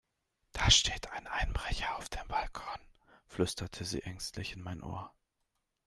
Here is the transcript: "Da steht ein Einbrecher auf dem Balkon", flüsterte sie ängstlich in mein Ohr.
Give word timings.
"Da 0.53 0.71
steht 0.71 1.11
ein 1.11 1.27
Einbrecher 1.27 1.95
auf 1.97 2.09
dem 2.09 2.27
Balkon", 2.27 2.79
flüsterte 3.27 3.85
sie 3.85 4.01
ängstlich 4.01 4.53
in 4.53 4.63
mein 4.63 4.81
Ohr. 4.81 5.13